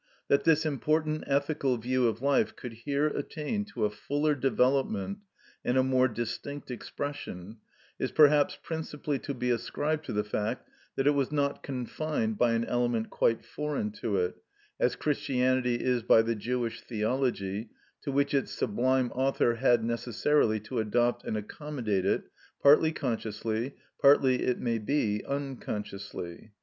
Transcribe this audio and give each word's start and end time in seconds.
That 0.29 0.45
this 0.45 0.65
important 0.65 1.25
ethical 1.27 1.77
view 1.77 2.07
of 2.07 2.23
life 2.23 2.55
could 2.55 2.73
here 2.73 3.05
attain 3.05 3.65
to 3.65 3.85
a 3.85 3.91
fuller 3.91 4.33
development 4.33 5.19
and 5.63 5.77
a 5.77 5.83
more 5.83 6.07
distinct 6.07 6.71
expression 6.71 7.57
is 7.99 8.09
perhaps 8.11 8.57
principally 8.63 9.19
to 9.19 9.35
be 9.35 9.51
ascribed 9.51 10.03
to 10.05 10.11
the 10.13 10.23
fact 10.23 10.67
that 10.95 11.05
it 11.05 11.11
was 11.11 11.31
not 11.31 11.61
confined 11.61 12.39
by 12.39 12.53
an 12.53 12.65
element 12.65 13.11
quite 13.11 13.45
foreign 13.45 13.91
to 13.91 14.17
it, 14.17 14.37
as 14.79 14.95
Christianity 14.95 15.75
is 15.75 16.01
by 16.01 16.23
the 16.23 16.33
Jewish 16.33 16.81
theology, 16.81 17.69
to 18.01 18.11
which 18.11 18.33
its 18.33 18.51
sublime 18.51 19.11
author 19.11 19.57
had 19.57 19.83
necessarily 19.83 20.59
to 20.61 20.79
adopt 20.79 21.23
and 21.25 21.37
accommodate 21.37 22.05
it, 22.07 22.23
partly 22.59 22.91
consciously, 22.91 23.75
partly, 24.01 24.41
it 24.45 24.57
may 24.59 24.79
be, 24.79 25.23
unconsciously. 25.27 26.53